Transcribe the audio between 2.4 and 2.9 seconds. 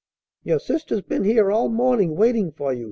for you!"